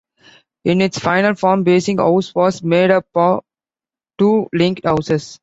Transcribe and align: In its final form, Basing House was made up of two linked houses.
In 0.65 0.81
its 0.81 0.97
final 0.97 1.35
form, 1.35 1.63
Basing 1.63 1.99
House 1.99 2.33
was 2.33 2.63
made 2.63 2.89
up 2.89 3.05
of 3.13 3.43
two 4.17 4.49
linked 4.51 4.83
houses. 4.83 5.39